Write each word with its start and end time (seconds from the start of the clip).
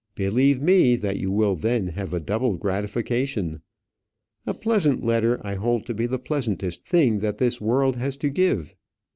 Believe 0.15 0.59
me 0.63 0.95
that 0.95 1.19
you 1.19 1.29
will 1.31 1.55
then 1.55 1.89
have 1.89 2.11
a 2.11 2.19
double 2.19 2.57
gratification. 2.57 3.61
A 4.47 4.53
pleasant 4.55 5.05
letter 5.05 5.39
I 5.45 5.53
hold 5.53 5.85
to 5.85 5.93
be 5.93 6.07
the 6.07 6.17
pleasantest 6.17 6.87
thing 6.87 7.19
that 7.19 7.37
this 7.37 7.61
world 7.61 7.97
has 7.97 8.17
to 8.17 8.29
give. 8.29 8.73